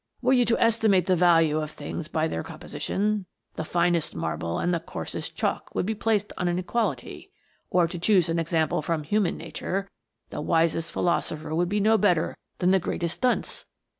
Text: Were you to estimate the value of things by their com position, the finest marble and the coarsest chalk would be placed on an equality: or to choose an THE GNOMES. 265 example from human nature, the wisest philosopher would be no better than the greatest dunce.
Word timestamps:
Were 0.19 0.33
you 0.33 0.45
to 0.45 0.59
estimate 0.59 1.05
the 1.05 1.15
value 1.15 1.59
of 1.61 1.69
things 1.69 2.07
by 2.07 2.27
their 2.27 2.41
com 2.41 2.57
position, 2.57 3.27
the 3.55 3.63
finest 3.63 4.15
marble 4.15 4.57
and 4.57 4.73
the 4.73 4.79
coarsest 4.79 5.35
chalk 5.35 5.75
would 5.75 5.85
be 5.85 5.93
placed 5.93 6.33
on 6.39 6.47
an 6.47 6.57
equality: 6.57 7.29
or 7.69 7.87
to 7.87 7.99
choose 7.99 8.27
an 8.27 8.37
THE 8.37 8.39
GNOMES. 8.39 8.49
265 8.49 8.63
example 8.63 8.81
from 8.81 9.03
human 9.03 9.37
nature, 9.37 9.91
the 10.31 10.41
wisest 10.41 10.91
philosopher 10.91 11.53
would 11.53 11.69
be 11.69 11.79
no 11.79 11.99
better 11.99 12.35
than 12.57 12.71
the 12.71 12.79
greatest 12.79 13.21
dunce. 13.21 13.65